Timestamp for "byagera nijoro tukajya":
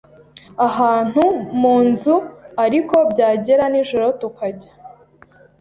3.11-4.71